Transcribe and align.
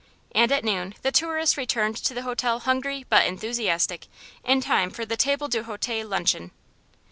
And 0.33 0.51
at 0.51 0.63
noon 0.63 0.95
the 1.03 1.11
tourists 1.11 1.57
returned 1.57 1.95
to 1.97 2.15
the 2.15 2.23
hotel 2.23 2.61
hungry 2.61 3.05
but 3.07 3.27
enthusiastic, 3.27 4.07
in 4.43 4.59
time 4.59 4.89
for 4.89 5.05
the 5.05 5.15
table 5.15 5.47
d' 5.47 5.57
hote 5.61 5.87
luncheon. 5.89 6.49